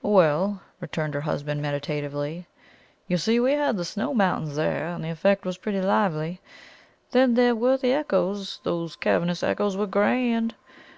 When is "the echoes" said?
7.76-8.58